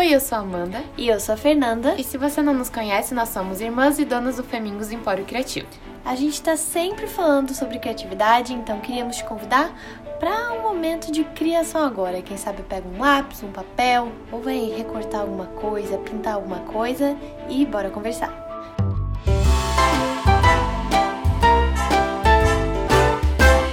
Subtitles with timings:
[0.00, 0.82] Oi, eu sou a Amanda.
[0.96, 1.94] E eu sou a Fernanda.
[1.98, 5.66] E se você não nos conhece, nós somos irmãs e donas do Femingos Empório Criativo.
[6.02, 9.70] A gente está sempre falando sobre criatividade, então queríamos te convidar
[10.18, 12.22] para um momento de criação agora.
[12.22, 17.14] Quem sabe pega um lápis, um papel, ou vai recortar alguma coisa, pintar alguma coisa
[17.50, 18.32] e bora conversar.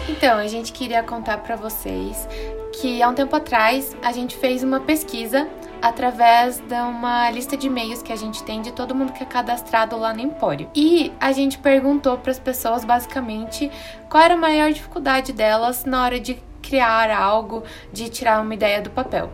[0.10, 2.28] Então, a gente queria contar para vocês
[2.74, 5.48] que há um tempo atrás a gente fez uma pesquisa
[5.82, 9.26] através de uma lista de e-mails que a gente tem de todo mundo que é
[9.26, 10.70] cadastrado lá no Empório.
[10.76, 13.72] E a gente perguntou para as pessoas basicamente
[14.10, 18.82] qual era a maior dificuldade delas na hora de criar algo, de tirar uma ideia
[18.82, 19.32] do papel.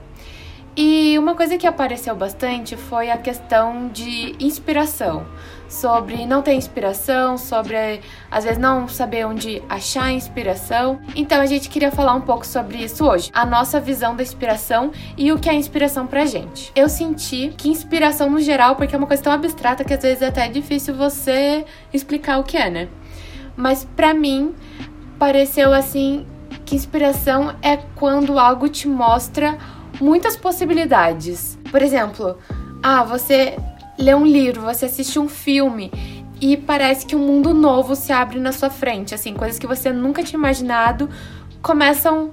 [0.76, 5.24] E uma coisa que apareceu bastante foi a questão de inspiração,
[5.70, 8.02] sobre não ter inspiração, sobre
[8.32, 11.00] às vezes não saber onde achar inspiração.
[11.16, 14.92] Então a gente queria falar um pouco sobre isso hoje, a nossa visão da inspiração
[15.16, 16.72] e o que é inspiração pra gente.
[16.76, 20.24] Eu senti que inspiração no geral, porque é uma coisa tão abstrata que às vezes
[20.24, 22.90] é até difícil você explicar o que é, né?
[23.56, 24.56] Mas para mim
[25.20, 26.26] pareceu assim
[26.66, 29.56] que inspiração é quando algo te mostra
[30.00, 31.58] muitas possibilidades.
[31.70, 32.38] Por exemplo,
[32.82, 33.58] ah, você
[33.98, 35.92] lê um livro, você assiste um filme
[36.42, 39.92] e parece que um mundo novo se abre na sua frente, assim, coisas que você
[39.92, 41.10] nunca tinha imaginado
[41.62, 42.32] começam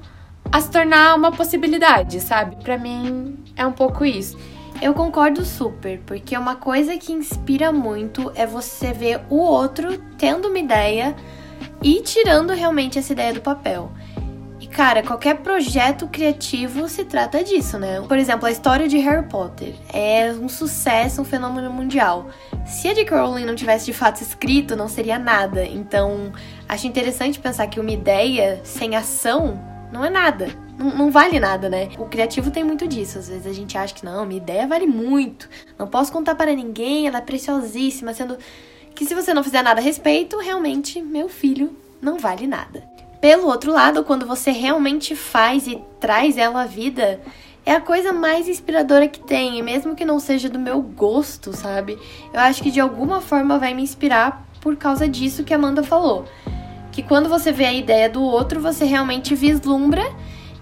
[0.51, 2.57] a se tornar uma possibilidade, sabe?
[2.57, 4.37] Para mim é um pouco isso.
[4.83, 10.49] Eu concordo super, porque uma coisa que inspira muito é você ver o outro tendo
[10.49, 11.15] uma ideia
[11.83, 13.93] e tirando realmente essa ideia do papel
[14.71, 18.01] cara, qualquer projeto criativo se trata disso, né?
[18.01, 22.29] Por exemplo, a história de Harry Potter é um sucesso, um fenômeno mundial.
[22.65, 23.17] Se a J.K.
[23.17, 25.65] Rowling não tivesse de fato escrito, não seria nada.
[25.65, 26.33] Então,
[26.69, 29.61] acho interessante pensar que uma ideia sem ação
[29.93, 30.49] não é nada.
[30.79, 31.91] Não, não, vale nada, né?
[31.99, 33.19] O criativo tem muito disso.
[33.19, 35.49] Às vezes a gente acha que não, minha ideia vale muito.
[35.79, 38.39] Não posso contar para ninguém, ela é preciosíssima, sendo
[38.95, 42.83] que se você não fizer nada a respeito, realmente, meu filho, não vale nada.
[43.21, 47.21] Pelo outro lado, quando você realmente faz e traz ela à vida,
[47.67, 51.55] é a coisa mais inspiradora que tem, e mesmo que não seja do meu gosto,
[51.55, 51.99] sabe?
[52.33, 55.83] Eu acho que de alguma forma vai me inspirar por causa disso que a Amanda
[55.83, 56.25] falou.
[56.91, 60.03] Que quando você vê a ideia do outro, você realmente vislumbra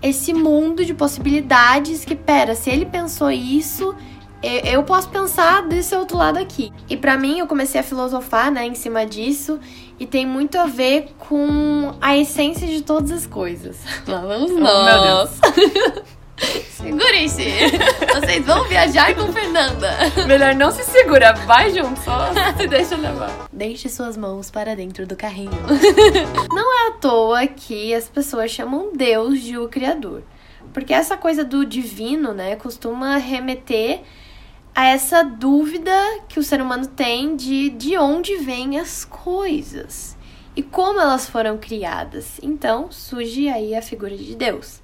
[0.02, 3.94] esse mundo de possibilidades que, pera, se ele pensou isso,
[4.42, 6.72] eu posso pensar desse outro lado aqui.
[6.88, 9.58] E para mim, eu comecei a filosofar, né, em cima disso,
[9.98, 13.78] e tem muito a ver com a essência de todas as coisas.
[14.06, 15.40] Lá vamos oh, nós.
[16.70, 17.44] Segurem-se!
[18.14, 19.90] Vocês vão viajar com Fernanda!
[20.26, 23.48] Melhor não se segura, vai junto, só se deixa levar.
[23.52, 25.50] Deixe suas mãos para dentro do carrinho.
[26.54, 30.22] não é à toa que as pessoas chamam Deus de o Criador.
[30.72, 34.02] Porque essa coisa do divino, né, costuma remeter
[34.78, 35.90] a essa dúvida
[36.28, 40.16] que o ser humano tem de de onde vêm as coisas
[40.54, 42.38] e como elas foram criadas.
[42.40, 44.80] Então surge aí a figura de Deus.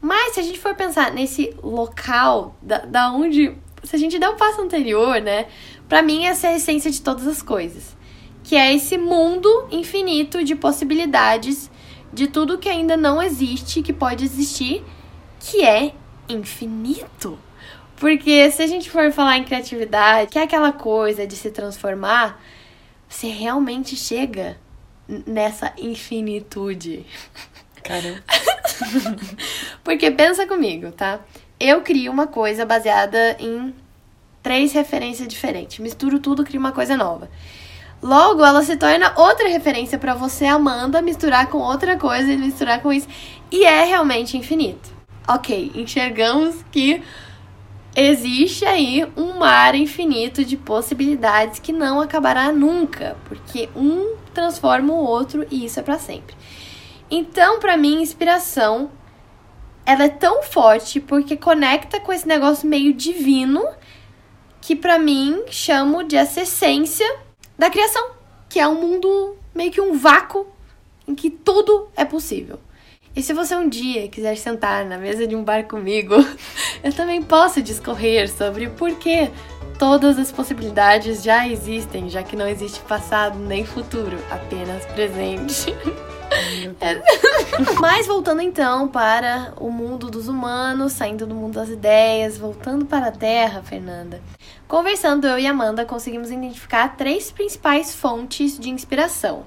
[0.00, 3.56] Mas se a gente for pensar nesse local da, da onde.
[3.84, 5.46] Se a gente der o um passo anterior, né?
[5.88, 7.96] Pra mim, essa é a essência de todas as coisas.
[8.42, 11.70] Que é esse mundo infinito de possibilidades
[12.12, 14.84] de tudo que ainda não existe, que pode existir,
[15.38, 15.94] que é
[16.28, 17.38] infinito.
[17.98, 22.40] Porque se a gente for falar em criatividade, que é aquela coisa de se transformar,
[23.08, 24.56] você realmente chega
[25.26, 27.04] nessa infinitude.
[27.82, 28.22] Caramba.
[29.82, 31.20] Porque pensa comigo, tá?
[31.58, 33.74] Eu crio uma coisa baseada em
[34.42, 35.78] três referências diferentes.
[35.78, 37.28] Misturo tudo, crio uma coisa nova.
[38.00, 42.80] Logo, ela se torna outra referência para você, Amanda, misturar com outra coisa e misturar
[42.80, 43.08] com isso.
[43.50, 44.88] E é realmente infinito.
[45.26, 47.02] Ok, enxergamos que
[48.04, 55.04] existe aí um mar infinito de possibilidades que não acabará nunca, porque um transforma o
[55.04, 56.36] outro e isso é para sempre.
[57.10, 58.90] Então, para mim, inspiração
[59.84, 63.66] ela é tão forte porque conecta com esse negócio meio divino
[64.60, 67.06] que para mim chamo de essa essência
[67.56, 68.10] da criação,
[68.50, 70.46] que é um mundo meio que um vácuo
[71.06, 72.60] em que tudo é possível.
[73.16, 76.14] E se você um dia quiser sentar na mesa de um bar comigo,
[76.82, 79.30] eu também posso discorrer sobre por que
[79.78, 85.74] todas as possibilidades já existem, já que não existe passado nem futuro, apenas presente.
[87.80, 93.06] Mas voltando então para o mundo dos humanos, saindo do mundo das ideias, voltando para
[93.06, 94.20] a Terra, Fernanda.
[94.66, 99.46] Conversando eu e Amanda, conseguimos identificar três principais fontes de inspiração.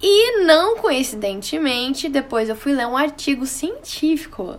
[0.00, 4.58] E não coincidentemente, depois eu fui ler um artigo científico.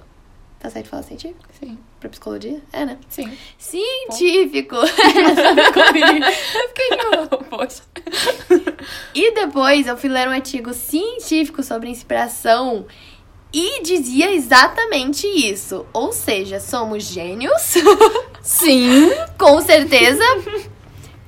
[0.59, 1.45] Tá certo falar científico?
[1.59, 1.77] Sim.
[1.99, 2.61] Pra psicologia?
[2.71, 2.97] É, né?
[3.09, 3.31] Sim.
[3.57, 4.75] Científico!
[4.75, 4.87] eu
[6.67, 6.97] fiquei
[7.49, 7.81] Poxa.
[9.13, 12.85] E depois eu fui ler um artigo científico sobre inspiração
[13.53, 15.85] e dizia exatamente isso.
[15.93, 17.75] Ou seja, somos gênios.
[18.41, 19.09] Sim.
[19.37, 20.23] Com certeza.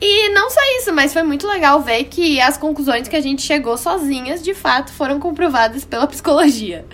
[0.02, 3.42] E não só isso, mas foi muito legal ver que as conclusões que a gente
[3.42, 6.86] chegou sozinhas, de fato, foram comprovadas pela psicologia.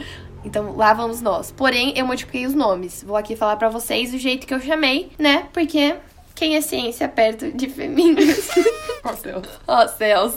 [0.46, 1.52] Então, lá vamos nós.
[1.52, 3.04] Porém, eu modifiquei os nomes.
[3.04, 5.48] Vou aqui falar pra vocês o jeito que eu chamei, né?
[5.52, 5.96] Porque
[6.36, 8.50] quem é ciência perto de femininos?
[9.04, 9.48] Ó céus.
[9.68, 10.36] Ó céus.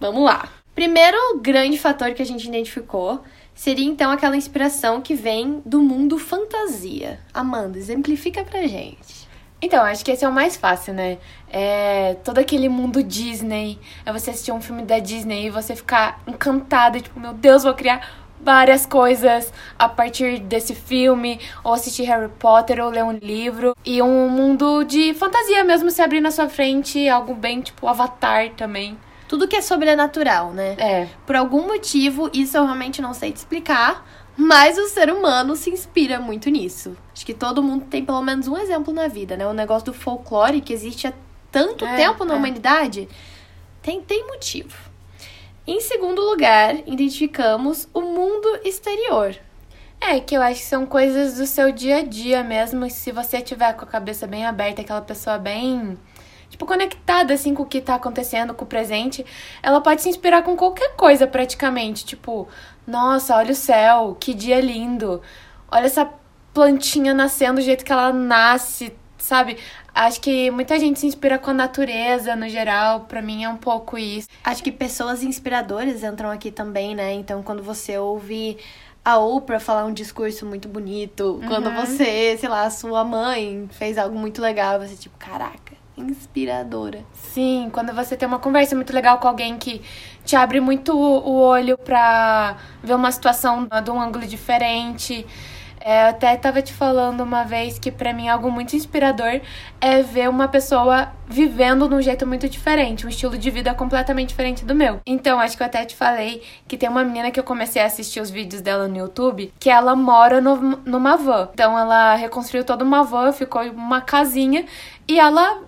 [0.00, 0.48] Vamos lá.
[0.74, 3.22] Primeiro grande fator que a gente identificou
[3.54, 7.20] seria então aquela inspiração que vem do mundo fantasia.
[7.32, 9.26] Amanda, exemplifica pra gente.
[9.62, 11.16] Então, acho que esse é o mais fácil, né?
[11.48, 13.78] É todo aquele mundo Disney.
[14.04, 17.72] É você assistir um filme da Disney e você ficar encantada, tipo, meu Deus, vou
[17.72, 23.74] criar várias coisas a partir desse filme, ou assistir Harry Potter, ou ler um livro.
[23.84, 28.50] E um mundo de fantasia mesmo se abrir na sua frente, algo bem tipo Avatar
[28.50, 28.98] também.
[29.28, 30.76] Tudo que é sobrenatural, né?
[30.78, 31.08] É.
[31.26, 34.06] Por algum motivo, isso eu realmente não sei te explicar,
[34.36, 36.96] mas o ser humano se inspira muito nisso.
[37.12, 39.46] Acho que todo mundo tem pelo menos um exemplo na vida, né?
[39.46, 41.12] O negócio do folclore que existe há
[41.50, 42.36] tanto É, tempo na é.
[42.36, 43.08] humanidade
[43.82, 44.85] tem, tem motivo.
[45.68, 49.36] Em segundo lugar, identificamos o mundo exterior.
[50.00, 52.88] É, que eu acho que são coisas do seu dia a dia mesmo.
[52.88, 55.98] Se você tiver com a cabeça bem aberta, aquela pessoa bem,
[56.48, 59.26] tipo, conectada, assim, com o que tá acontecendo, com o presente,
[59.60, 62.04] ela pode se inspirar com qualquer coisa, praticamente.
[62.04, 62.46] Tipo,
[62.86, 65.20] nossa, olha o céu, que dia lindo.
[65.68, 66.08] Olha essa
[66.54, 69.58] plantinha nascendo do jeito que ela nasce, sabe?
[69.94, 73.00] Acho que muita gente se inspira com a natureza, no geral.
[73.00, 74.28] Pra mim é um pouco isso.
[74.44, 77.12] Acho que pessoas inspiradoras entram aqui também, né?
[77.14, 78.58] Então, quando você ouve
[79.04, 83.96] a Oprah falar um discurso muito bonito, quando você, sei lá, a sua mãe fez
[83.98, 87.04] algo muito legal, você tipo, caraca, inspiradora.
[87.12, 89.80] Sim, quando você tem uma conversa muito legal com alguém que
[90.24, 95.24] te abre muito o o olho pra ver uma situação de um ângulo diferente.
[95.88, 99.40] É, eu até tava te falando uma vez que pra mim algo muito inspirador
[99.80, 104.30] é ver uma pessoa vivendo de um jeito muito diferente, um estilo de vida completamente
[104.30, 105.00] diferente do meu.
[105.06, 107.86] Então, acho que eu até te falei que tem uma menina que eu comecei a
[107.86, 111.50] assistir os vídeos dela no YouTube, que ela mora no, numa van.
[111.54, 114.64] Então, ela reconstruiu toda uma van, ficou uma casinha
[115.06, 115.62] e ela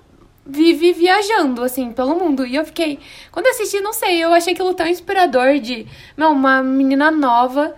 [0.44, 2.44] vive viajando, assim, pelo mundo.
[2.44, 2.98] E eu fiquei.
[3.30, 5.86] Quando eu assisti, não sei, eu achei aquilo tão inspirador de.
[6.16, 7.72] Meu, uma menina nova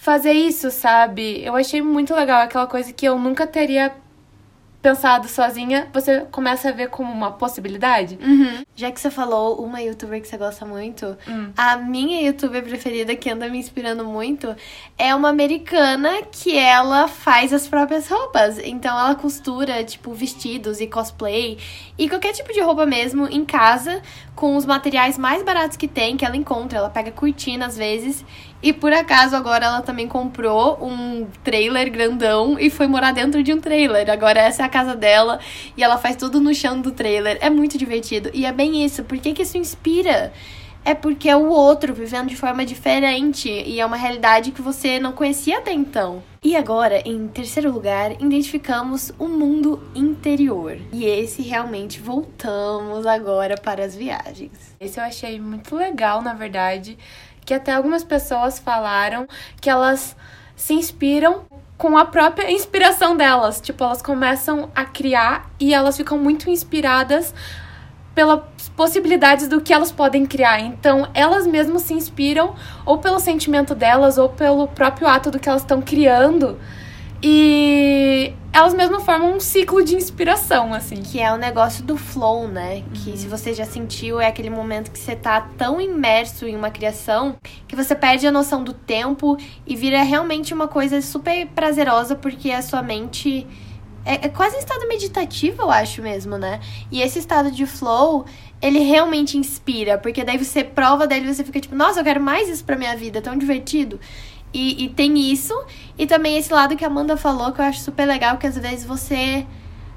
[0.00, 1.42] fazer isso, sabe?
[1.44, 3.92] Eu achei muito legal, aquela coisa que eu nunca teria
[4.80, 8.16] pensado sozinha, você começa a ver como uma possibilidade.
[8.76, 11.50] Já que você falou uma youtuber que você gosta muito, Hum.
[11.56, 14.54] a minha youtuber preferida que anda me inspirando muito
[14.96, 18.56] é uma americana que ela faz as próprias roupas.
[18.58, 21.58] Então ela costura, tipo, vestidos e cosplay
[21.98, 24.00] e qualquer tipo de roupa mesmo em casa
[24.36, 26.78] com os materiais mais baratos que tem, que ela encontra.
[26.78, 28.24] Ela pega cortina às vezes.
[28.62, 33.52] E por acaso agora ela também comprou um trailer grandão e foi morar dentro de
[33.52, 34.10] um trailer.
[34.10, 35.38] Agora essa é a casa dela
[35.76, 37.38] e ela faz tudo no chão do trailer.
[37.40, 38.30] É muito divertido.
[38.34, 39.04] E é bem isso.
[39.04, 40.32] Por que, que isso inspira?
[40.84, 44.98] É porque é o outro vivendo de forma diferente e é uma realidade que você
[44.98, 46.22] não conhecia até então.
[46.42, 50.78] E agora, em terceiro lugar, identificamos o mundo interior.
[50.92, 54.74] E esse realmente voltamos agora para as viagens.
[54.80, 56.96] Esse eu achei muito legal, na verdade,
[57.48, 59.26] que até algumas pessoas falaram
[59.58, 60.14] que elas
[60.54, 61.46] se inspiram
[61.78, 63.58] com a própria inspiração delas.
[63.58, 67.32] Tipo, elas começam a criar e elas ficam muito inspiradas
[68.14, 68.42] pelas
[68.76, 70.60] possibilidades do que elas podem criar.
[70.60, 75.48] Então, elas mesmas se inspiram ou pelo sentimento delas ou pelo próprio ato do que
[75.48, 76.58] elas estão criando.
[77.22, 81.02] E elas mesmas formam um ciclo de inspiração, assim.
[81.02, 82.84] Que é o negócio do flow, né?
[82.94, 86.70] Que se você já sentiu, é aquele momento que você tá tão imerso em uma
[86.70, 92.14] criação que você perde a noção do tempo e vira realmente uma coisa super prazerosa
[92.14, 93.46] porque a sua mente.
[94.04, 96.60] É, é quase um estado meditativo, eu acho mesmo, né?
[96.90, 98.24] E esse estado de flow,
[98.62, 102.20] ele realmente inspira, porque daí você prova dele e você fica tipo, nossa, eu quero
[102.20, 104.00] mais isso pra minha vida, é tão divertido.
[104.52, 105.54] E, e tem isso,
[105.98, 108.56] e também esse lado que a Amanda falou, que eu acho super legal, que às
[108.56, 109.46] vezes você.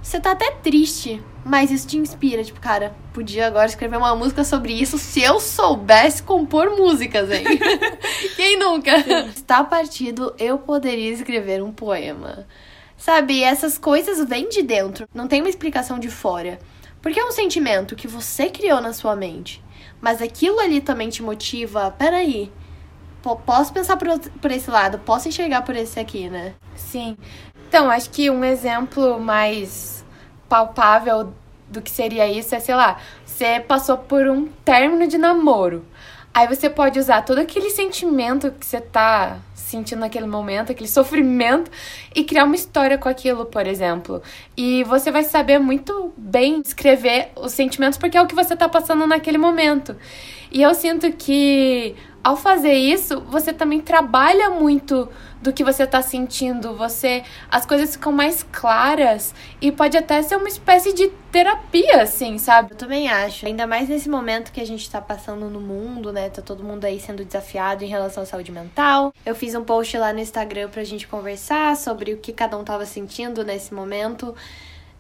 [0.02, 2.44] Você tá até triste, mas isso te inspira.
[2.44, 7.46] Tipo, cara, podia agora escrever uma música sobre isso se eu soubesse compor músicas, hein?
[8.36, 8.98] Quem nunca?
[9.28, 12.48] Está partido, eu poderia escrever um poema.
[12.98, 16.60] Sabe, essas coisas vêm de dentro, não tem uma explicação de fora.
[17.02, 19.64] Porque é um sentimento que você criou na sua mente.
[20.00, 22.52] Mas aquilo ali também te motiva, peraí,
[23.22, 26.54] posso pensar por, por esse lado, posso enxergar por esse aqui, né?
[26.76, 27.18] Sim.
[27.68, 30.04] Então, acho que um exemplo mais
[30.50, 31.34] palpável
[31.70, 35.86] do que seria isso é, sei lá, você passou por um término de namoro.
[36.34, 41.72] Aí você pode usar todo aquele sentimento que você tá sentindo naquele momento, aquele sofrimento,
[42.14, 44.22] e criar uma história com aquilo, por exemplo.
[44.56, 48.68] E você vai saber muito bem escrever os sentimentos porque é o que você tá
[48.68, 49.96] passando naquele momento.
[50.52, 55.10] E eu sinto que ao fazer isso, você também trabalha muito
[55.42, 60.36] do que você está sentindo, você as coisas ficam mais claras e pode até ser
[60.36, 62.74] uma espécie de terapia, assim, sabe?
[62.74, 63.48] Eu também acho.
[63.48, 66.30] Ainda mais nesse momento que a gente está passando no mundo, né?
[66.30, 69.12] Tá todo mundo aí sendo desafiado em relação à saúde mental.
[69.26, 72.64] Eu fiz um post lá no Instagram pra gente conversar sobre o que cada um
[72.64, 74.36] tava sentindo nesse momento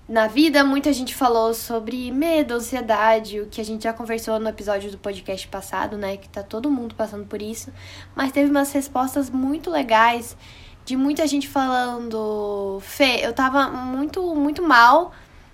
[0.07, 4.49] na vida, muita gente falou sobre medo, ansiedade, o que a gente já conversou no
[4.49, 6.17] episódio do podcast passado, né?
[6.17, 7.71] Que tá todo mundo passando por isso.
[8.15, 10.35] Mas teve umas respostas muito legais
[10.83, 15.13] de muita gente falando: Fê, eu tava muito, muito mal,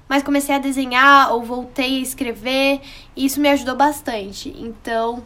[0.10, 2.82] mas comecei a desenhar ou voltei a escrever
[3.16, 4.50] e isso me ajudou bastante.
[4.58, 5.24] Então,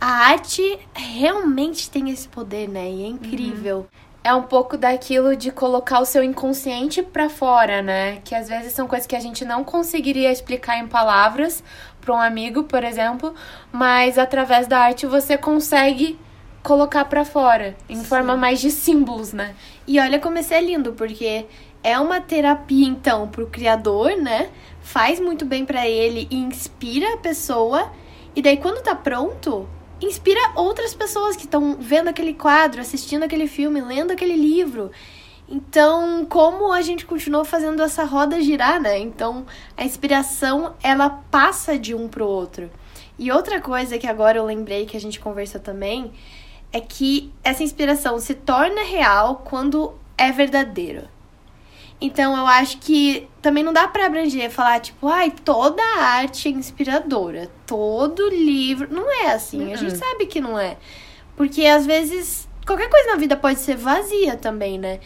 [0.00, 2.90] a arte realmente tem esse poder, né?
[2.90, 3.78] E é incrível.
[3.78, 8.20] Uhum é um pouco daquilo de colocar o seu inconsciente para fora, né?
[8.24, 11.62] Que às vezes são coisas que a gente não conseguiria explicar em palavras
[12.00, 13.34] para um amigo, por exemplo,
[13.72, 16.18] mas através da arte você consegue
[16.62, 18.04] colocar para fora em Sim.
[18.04, 19.54] forma mais de símbolos, né?
[19.86, 21.46] E olha como isso é lindo, porque
[21.82, 24.50] é uma terapia então pro criador, né?
[24.80, 27.90] Faz muito bem para ele e inspira a pessoa.
[28.36, 29.68] E daí quando tá pronto,
[30.06, 34.90] inspira outras pessoas que estão vendo aquele quadro, assistindo aquele filme, lendo aquele livro.
[35.48, 38.98] Então, como a gente continua fazendo essa roda girar, né?
[38.98, 39.44] Então,
[39.76, 42.70] a inspiração ela passa de um pro outro.
[43.18, 46.12] E outra coisa que agora eu lembrei que a gente conversa também
[46.72, 51.06] é que essa inspiração se torna real quando é verdadeiro.
[52.02, 56.50] Então eu acho que também não dá para abranger falar tipo, ai, toda arte é
[56.50, 59.66] inspiradora, todo livro, não é assim.
[59.66, 59.72] Uhum.
[59.72, 59.98] A gente uhum.
[59.98, 60.76] sabe que não é.
[61.36, 64.98] Porque às vezes qualquer coisa na vida pode ser vazia também, né?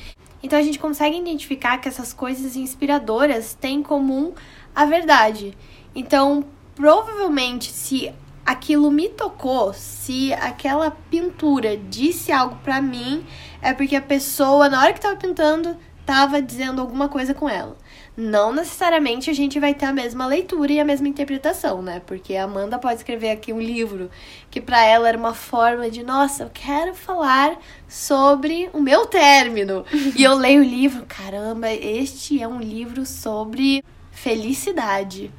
[0.43, 4.33] Então a gente consegue identificar que essas coisas inspiradoras têm em comum
[4.75, 5.57] a verdade.
[5.95, 8.11] Então, provavelmente se
[8.45, 13.27] aquilo me tocou, se aquela pintura disse algo para mim,
[13.61, 15.77] é porque a pessoa na hora que tava pintando
[16.07, 17.77] estava dizendo alguma coisa com ela.
[18.17, 22.01] Não necessariamente a gente vai ter a mesma leitura e a mesma interpretação, né?
[22.07, 24.09] Porque a Amanda pode escrever aqui um livro
[24.49, 27.59] que para ela era uma forma de, nossa, eu quero falar
[27.89, 29.85] sobre o meu término.
[30.17, 33.83] e eu leio o livro, caramba, este é um livro sobre
[34.13, 35.31] felicidade.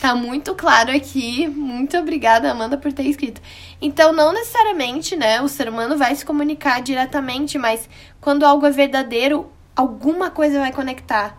[0.00, 1.46] Tá muito claro aqui.
[1.46, 3.42] Muito obrigada, Amanda, por ter escrito.
[3.80, 7.88] Então, não necessariamente, né, o ser humano vai se comunicar diretamente, mas
[8.20, 11.36] quando algo é verdadeiro, alguma coisa vai conectar,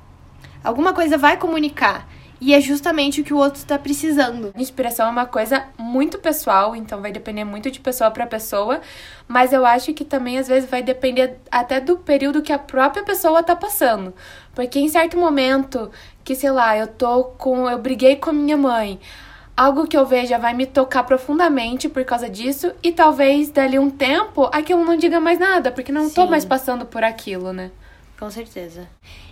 [0.63, 2.07] alguma coisa vai comunicar.
[2.41, 4.53] E é justamente o que o outro está precisando.
[4.57, 8.81] Inspiração é uma coisa muito pessoal, então vai depender muito de pessoa para pessoa,
[9.25, 13.03] mas eu acho que também às vezes vai depender até do período que a própria
[13.03, 14.13] pessoa tá passando.
[14.53, 15.89] Porque em certo momento,
[16.25, 18.99] que sei lá, eu tô com, eu briguei com a minha mãe,
[19.55, 23.89] algo que eu veja vai me tocar profundamente por causa disso e talvez dali um
[23.89, 26.15] tempo aquilo não diga mais nada, porque não Sim.
[26.15, 27.71] tô mais passando por aquilo, né?
[28.19, 28.87] Com certeza.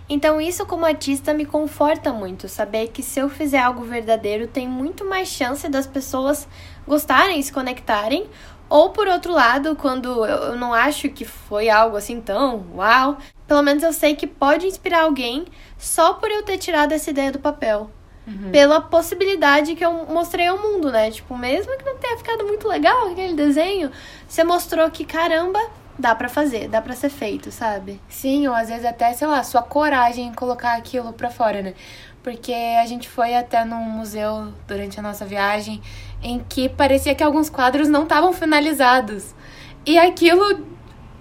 [0.08, 4.68] Então, isso como artista me conforta muito, saber que se eu fizer algo verdadeiro, tem
[4.68, 6.46] muito mais chance das pessoas
[6.86, 8.28] gostarem, se conectarem.
[8.68, 13.62] Ou por outro lado, quando eu não acho que foi algo assim tão uau, pelo
[13.62, 15.44] menos eu sei que pode inspirar alguém
[15.78, 17.90] só por eu ter tirado essa ideia do papel.
[18.26, 18.50] Uhum.
[18.50, 21.10] Pela possibilidade que eu mostrei ao mundo, né?
[21.10, 23.90] Tipo, mesmo que não tenha ficado muito legal aquele desenho,
[24.26, 25.60] você mostrou que, caramba,
[25.98, 28.00] dá para fazer, dá para ser feito, sabe?
[28.08, 31.74] Sim, ou às vezes até, sei lá, sua coragem em colocar aquilo pra fora, né?
[32.22, 35.80] Porque a gente foi até num museu durante a nossa viagem
[36.22, 39.34] em que parecia que alguns quadros não estavam finalizados.
[39.84, 40.66] E aquilo,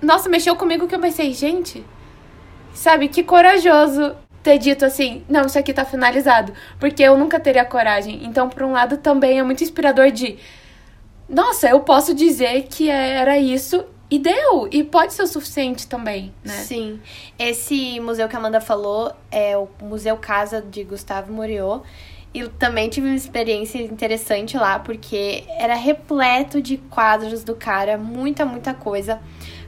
[0.01, 1.85] nossa, mexeu comigo que eu pensei, gente,
[2.73, 7.63] sabe, que corajoso ter dito assim, não, isso aqui tá finalizado, porque eu nunca teria
[7.63, 8.25] coragem.
[8.25, 10.37] Então, por um lado, também é muito inspirador de,
[11.29, 14.67] nossa, eu posso dizer que era isso e deu!
[14.71, 16.53] E pode ser o suficiente também, né?
[16.53, 17.01] Sim.
[17.39, 21.81] Esse museu que a Amanda falou é o Museu Casa de Gustavo Moriot.
[22.31, 28.45] E também tive uma experiência interessante lá, porque era repleto de quadros do cara, muita,
[28.45, 29.19] muita coisa.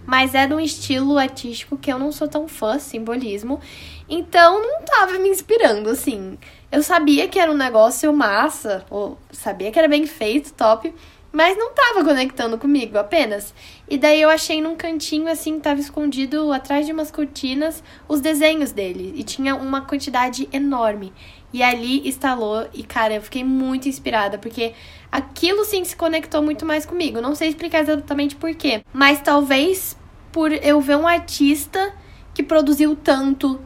[0.05, 3.59] Mas de um estilo artístico que eu não sou tão fã, simbolismo.
[4.07, 6.37] Então não tava me inspirando, assim.
[6.71, 10.93] Eu sabia que era um negócio massa, ou sabia que era bem feito, top,
[11.35, 13.53] mas não tava conectando comigo apenas.
[13.89, 18.71] E daí eu achei num cantinho assim, tava escondido atrás de umas cortinas os desenhos
[18.71, 21.11] dele e tinha uma quantidade enorme.
[21.51, 24.73] E ali instalou e cara, eu fiquei muito inspirada porque
[25.11, 27.19] aquilo sim se conectou muito mais comigo.
[27.19, 29.97] Não sei explicar exatamente por quê, mas talvez
[30.31, 31.93] por eu ver um artista
[32.33, 33.59] que produziu tanto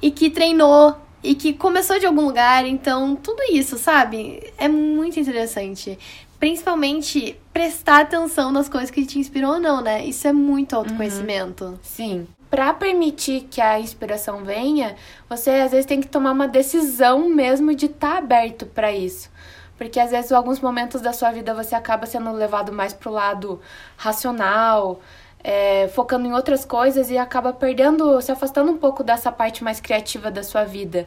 [0.00, 4.52] e que treinou e que começou de algum lugar, então tudo isso, sabe?
[4.58, 5.96] É muito interessante
[6.42, 10.04] principalmente prestar atenção nas coisas que te inspiram ou não, né?
[10.04, 11.66] Isso é muito autoconhecimento.
[11.66, 11.78] Uhum.
[11.80, 12.26] Sim.
[12.50, 14.96] Para permitir que a inspiração venha,
[15.28, 19.30] você às vezes tem que tomar uma decisão mesmo de estar tá aberto para isso.
[19.78, 23.12] Porque às vezes, em alguns momentos da sua vida, você acaba sendo levado mais pro
[23.12, 23.60] lado
[23.96, 25.00] racional,
[25.44, 29.80] é, focando em outras coisas e acaba perdendo, se afastando um pouco dessa parte mais
[29.80, 31.06] criativa da sua vida.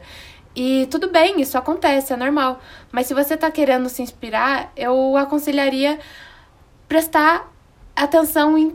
[0.56, 2.58] E tudo bem, isso acontece, é normal.
[2.90, 5.98] Mas se você tá querendo se inspirar, eu aconselharia
[6.88, 7.52] prestar
[7.94, 8.74] atenção em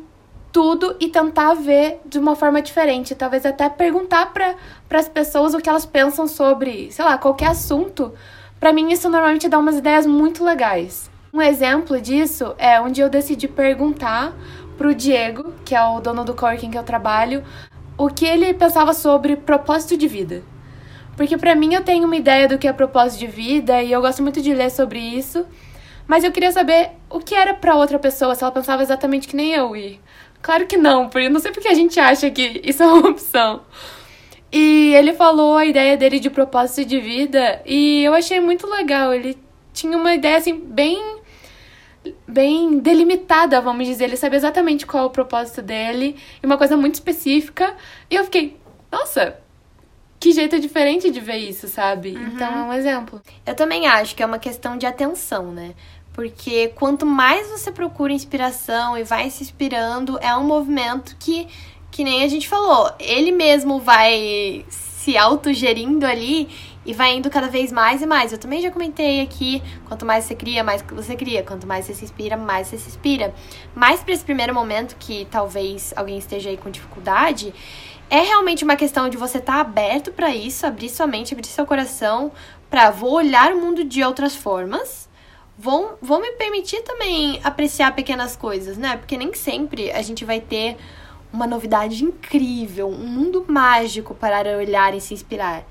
[0.51, 3.15] tudo e tentar ver de uma forma diferente.
[3.15, 4.55] Talvez até perguntar para
[4.91, 8.13] as pessoas o que elas pensam sobre, sei lá, qualquer assunto.
[8.59, 11.09] Para mim, isso normalmente dá umas ideias muito legais.
[11.33, 14.35] Um exemplo disso é onde eu decidi perguntar
[14.77, 17.43] pro Diego, que é o dono do coworking que eu trabalho,
[17.97, 20.50] o que ele pensava sobre propósito de vida.
[21.15, 24.01] Porque para mim eu tenho uma ideia do que é propósito de vida e eu
[24.01, 25.45] gosto muito de ler sobre isso.
[26.07, 29.35] Mas eu queria saber o que era para outra pessoa, se ela pensava exatamente que
[29.35, 29.75] nem eu.
[29.75, 29.99] E
[30.41, 33.61] claro que não, porque não sei porque a gente acha que isso é uma opção.
[34.51, 39.13] E ele falou a ideia dele de propósito de vida e eu achei muito legal.
[39.13, 39.37] Ele
[39.73, 41.21] tinha uma ideia assim bem
[42.27, 44.05] bem delimitada, vamos dizer.
[44.05, 47.75] Ele sabia exatamente qual é o propósito dele e uma coisa muito específica.
[48.09, 48.57] E eu fiquei,
[48.91, 49.37] nossa,
[50.21, 52.11] que jeito diferente de ver isso, sabe?
[52.15, 52.27] Uhum.
[52.27, 53.19] Então é um exemplo.
[53.43, 55.73] Eu também acho que é uma questão de atenção, né?
[56.13, 61.47] Porque quanto mais você procura inspiração e vai se inspirando, é um movimento que,
[61.89, 66.47] que nem a gente falou, ele mesmo vai se autogerindo ali
[66.85, 68.31] e vai indo cada vez mais e mais.
[68.31, 71.95] Eu também já comentei aqui, quanto mais você cria, mais você cria, quanto mais você
[71.95, 73.33] se inspira, mais você se inspira.
[73.73, 77.51] Mas para esse primeiro momento que talvez alguém esteja aí com dificuldade,
[78.11, 81.47] é realmente uma questão de você estar tá aberto para isso, abrir sua mente, abrir
[81.47, 82.29] seu coração,
[82.69, 85.09] para vou olhar o mundo de outras formas.
[85.57, 88.97] Vou, vou me permitir também apreciar pequenas coisas, né?
[88.97, 90.75] Porque nem sempre a gente vai ter
[91.31, 95.63] uma novidade incrível, um mundo mágico para olhar e se inspirar.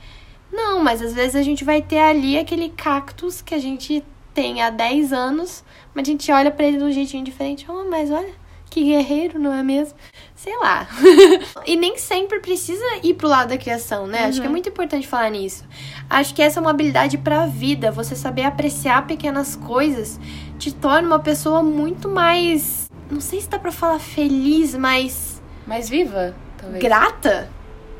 [0.50, 4.62] Não, mas às vezes a gente vai ter ali aquele cactus que a gente tem
[4.62, 7.66] há 10 anos, mas a gente olha para ele de um jeitinho diferente.
[7.68, 8.32] Oh, mas olha,
[8.70, 9.98] que guerreiro, não é mesmo?
[10.34, 10.86] Sei lá.
[11.66, 14.22] e nem sempre precisa ir pro lado da criação, né?
[14.22, 14.28] Uhum.
[14.28, 14.52] Acho que é uhum.
[14.52, 15.64] muito importante falar nisso.
[16.08, 17.90] Acho que essa é uma habilidade pra vida.
[17.90, 20.18] Você saber apreciar pequenas coisas
[20.56, 22.88] te torna uma pessoa muito mais.
[23.10, 25.42] Não sei se dá pra falar feliz, mas.
[25.66, 26.82] Mais viva, talvez.
[26.82, 27.50] Grata,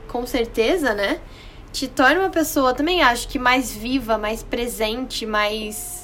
[0.07, 1.19] com certeza, né?
[1.73, 6.00] Te torna uma pessoa, também acho que mais viva, mais presente, mais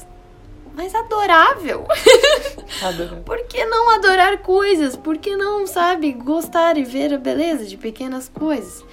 [0.77, 1.87] mais adorável.
[2.85, 3.23] adorável.
[3.25, 4.95] Por que não adorar coisas?
[4.95, 8.85] Por que não, sabe, gostar e ver a beleza de pequenas coisas?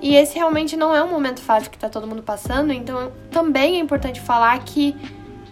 [0.00, 3.76] E esse realmente não é um momento fácil que tá todo mundo passando, então também
[3.76, 4.96] é importante falar que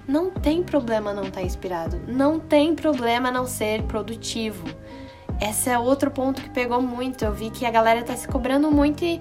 [0.07, 4.65] não tem problema não estar tá inspirado, não tem problema não ser produtivo.
[5.41, 7.25] Esse é outro ponto que pegou muito.
[7.25, 9.21] Eu vi que a galera tá se cobrando muito e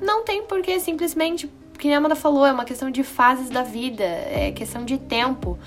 [0.00, 4.04] não tem porque simplesmente, que a Amanda falou, é uma questão de fases da vida,
[4.04, 5.58] é questão de tempo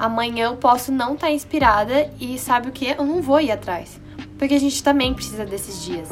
[0.00, 2.86] amanhã eu posso não estar tá inspirada e sabe o que?
[2.86, 4.00] Eu não vou ir atrás.
[4.38, 6.08] Porque a gente também precisa desses dias.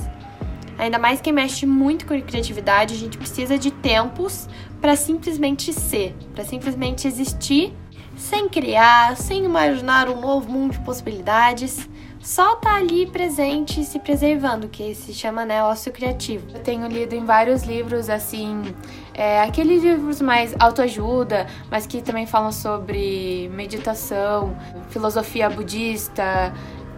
[0.77, 4.47] Ainda mais quem mexe muito com criatividade, a gente precisa de tempos
[4.79, 7.75] para simplesmente ser, para simplesmente existir,
[8.15, 11.89] sem criar, sem imaginar um novo mundo de possibilidades
[12.21, 16.47] só tá ali presente se preservando, que se chama né, ócio criativo.
[16.53, 18.75] Eu tenho lido em vários livros, assim,
[19.15, 24.57] é, aqueles livros mais autoajuda, mas que também falam sobre meditação,
[24.91, 26.53] filosofia budista,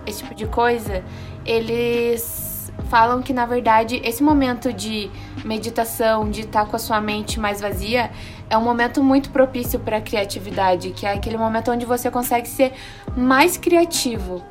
[0.06, 1.04] esse tipo de coisa.
[1.44, 5.10] Eles falam que na verdade esse momento de
[5.44, 8.10] meditação, de estar tá com a sua mente mais vazia,
[8.48, 12.48] é um momento muito propício para a criatividade, que é aquele momento onde você consegue
[12.48, 12.72] ser
[13.16, 14.42] mais criativo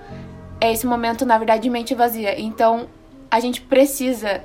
[0.61, 2.39] é esse momento, na verdade, de mente vazia.
[2.39, 2.87] Então,
[3.29, 4.43] a gente precisa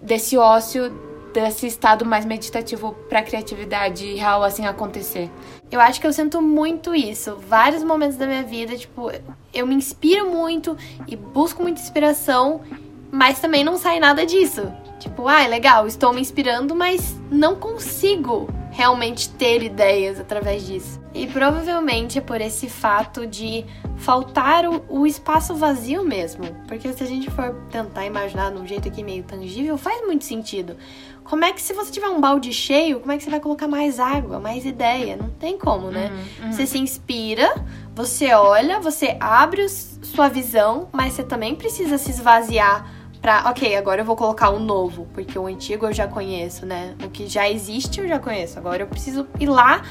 [0.00, 0.90] desse ócio,
[1.32, 5.30] desse estado mais meditativo para a criatividade real assim acontecer.
[5.70, 7.36] Eu acho que eu sinto muito isso.
[7.48, 9.10] Vários momentos da minha vida, tipo,
[9.52, 12.62] eu me inspiro muito e busco muita inspiração,
[13.10, 14.72] mas também não sai nada disso.
[14.98, 21.00] Tipo, ah, é legal, estou me inspirando, mas não consigo realmente ter ideias através disso.
[21.14, 23.64] E provavelmente é por esse fato de
[23.96, 26.44] faltar o, o, espaço vazio mesmo.
[26.68, 30.26] Porque se a gente for tentar imaginar de um jeito aqui meio tangível, faz muito
[30.26, 30.76] sentido.
[31.24, 33.66] Como é que se você tiver um balde cheio, como é que você vai colocar
[33.66, 35.16] mais água, mais ideia?
[35.16, 36.10] Não tem como, né?
[36.10, 36.52] Uhum, uhum.
[36.52, 42.95] Você se inspira, você olha, você abre sua visão, mas você também precisa se esvaziar
[43.26, 46.94] pra, ok, agora eu vou colocar um novo, porque o antigo eu já conheço, né?
[47.04, 48.56] O que já existe eu já conheço.
[48.56, 49.82] Agora eu preciso ir lá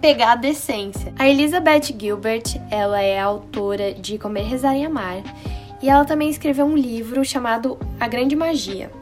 [0.00, 1.12] pegar a decência.
[1.18, 5.24] A Elizabeth Gilbert, ela é autora de Comer, Rezar e Amar,
[5.82, 8.92] e ela também escreveu um livro chamado A Grande Magia.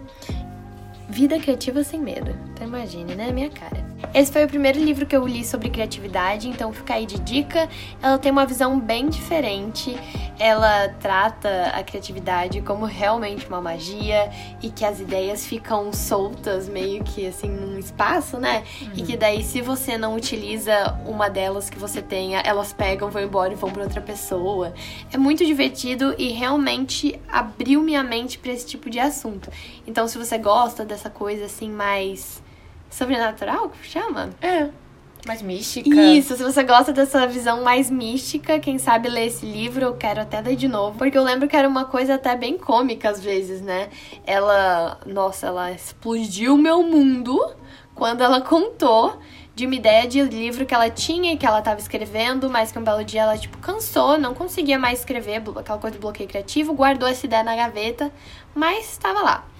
[1.06, 2.34] Vida Criativa Sem Medo.
[2.54, 3.30] Então imagine, né?
[3.30, 3.91] Minha cara.
[4.14, 7.68] Esse foi o primeiro livro que eu li sobre criatividade, então fica aí de dica.
[8.02, 9.96] Ela tem uma visão bem diferente.
[10.38, 14.30] Ela trata a criatividade como realmente uma magia
[14.62, 18.64] e que as ideias ficam soltas meio que assim num espaço, né?
[18.80, 18.90] Uhum.
[18.96, 23.22] E que daí se você não utiliza uma delas que você tenha, elas pegam, vão
[23.22, 24.74] embora e vão para outra pessoa.
[25.12, 29.50] É muito divertido e realmente abriu minha mente para esse tipo de assunto.
[29.86, 32.42] Então se você gosta dessa coisa assim mais
[32.92, 34.30] sobrenatural, que chama?
[34.40, 34.68] É.
[35.26, 35.88] Mais mística.
[35.88, 40.20] Isso, se você gosta dessa visão mais mística, quem sabe ler esse livro, eu quero
[40.20, 40.98] até ler de novo.
[40.98, 43.88] Porque eu lembro que era uma coisa até bem cômica às vezes, né?
[44.26, 47.38] Ela, nossa, ela explodiu meu mundo
[47.94, 49.16] quando ela contou
[49.54, 52.78] de uma ideia de livro que ela tinha e que ela estava escrevendo, mas que
[52.78, 56.72] um belo dia ela, tipo, cansou, não conseguia mais escrever, aquela coisa do bloqueio criativo,
[56.72, 58.10] guardou essa ideia na gaveta,
[58.54, 59.51] mas estava lá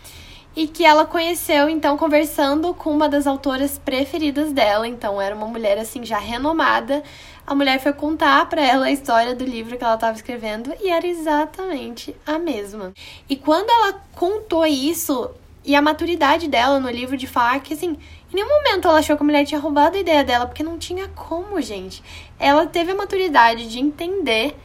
[0.54, 5.46] e que ela conheceu então conversando com uma das autoras preferidas dela, então era uma
[5.46, 7.02] mulher assim já renomada.
[7.46, 10.90] A mulher foi contar para ela a história do livro que ela estava escrevendo e
[10.90, 12.92] era exatamente a mesma.
[13.28, 15.30] E quando ela contou isso
[15.64, 17.96] e a maturidade dela no livro de falar que assim,
[18.32, 20.78] em nenhum momento ela achou que a mulher tinha roubado a ideia dela, porque não
[20.78, 22.02] tinha como, gente.
[22.38, 24.56] Ela teve a maturidade de entender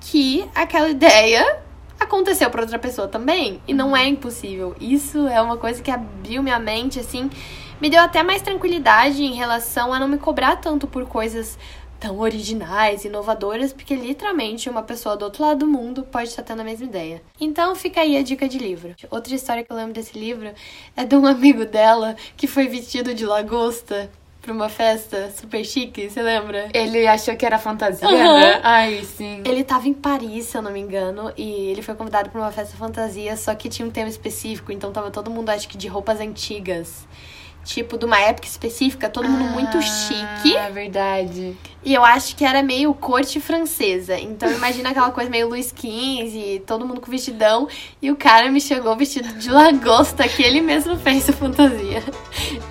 [0.00, 1.62] que aquela ideia
[1.98, 3.60] aconteceu para outra pessoa também.
[3.66, 4.74] E não é impossível.
[4.80, 7.30] Isso é uma coisa que abriu minha mente, assim.
[7.80, 11.58] Me deu até mais tranquilidade em relação a não me cobrar tanto por coisas
[11.98, 16.60] tão originais, inovadoras, porque literalmente uma pessoa do outro lado do mundo pode estar tendo
[16.60, 17.22] a mesma ideia.
[17.40, 18.94] Então fica aí a dica de livro.
[19.10, 20.52] Outra história que eu lembro desse livro
[20.96, 24.10] é de um amigo dela que foi vestido de lagosta
[24.48, 26.70] pra uma festa super chique, você lembra?
[26.72, 28.40] Ele achou que era fantasia, uhum.
[28.40, 28.60] né?
[28.62, 29.42] Ai, sim.
[29.44, 32.50] Ele tava em Paris, se eu não me engano, e ele foi convidado pra uma
[32.50, 35.86] festa fantasia, só que tinha um tema específico, então tava todo mundo, acho que de
[35.86, 37.06] roupas antigas
[37.68, 40.56] tipo, de uma época específica, todo mundo ah, muito chique.
[40.56, 41.54] É verdade.
[41.84, 44.18] E eu acho que era meio corte francesa.
[44.18, 47.68] Então imagina aquela coisa meio Louis XV, todo mundo com vestidão.
[48.00, 52.02] E o cara me chegou vestido de lagosta, que ele mesmo fez a fantasia.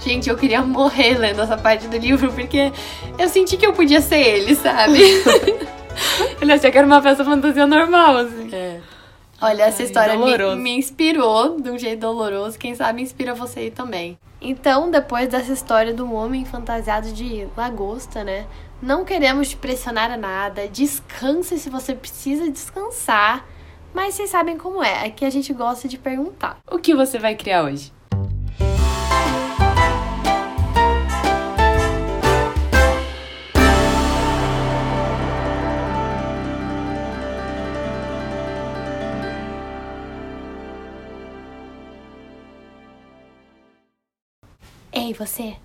[0.04, 2.72] Gente, eu queria morrer lendo essa parte do livro, porque
[3.20, 4.98] eu senti que eu podia ser ele, sabe?
[6.42, 8.50] ele achou que era uma festa fantasia normal, assim.
[8.52, 8.80] É.
[9.40, 12.58] Olha, essa Ai, história me, me, inspirou de um jeito doloroso.
[12.58, 14.18] Quem sabe inspira você aí também.
[14.40, 18.46] Então, depois dessa história do homem fantasiado de lagosta, né?
[18.82, 20.68] Não queremos te pressionar a nada.
[20.68, 23.46] Descanse se você precisa descansar.
[23.94, 25.08] Mas vocês sabem como é.
[25.08, 26.60] Aqui a gente gosta de perguntar.
[26.70, 27.92] O que você vai criar hoje?
[45.08, 45.56] Ei, você?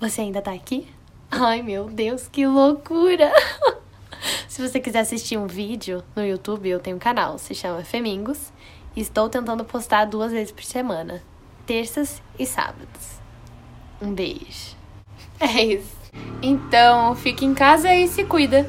[0.00, 0.88] Você ainda tá aqui?
[1.30, 3.30] Ai, meu Deus, que loucura!
[4.48, 8.50] Se você quiser assistir um vídeo no YouTube, eu tenho um canal, se chama Femingos,
[8.96, 11.22] e estou tentando postar duas vezes por semana,
[11.66, 13.20] terças e sábados.
[14.00, 14.74] Um beijo.
[15.38, 15.96] É isso.
[16.40, 18.66] Então, fique em casa e se cuida.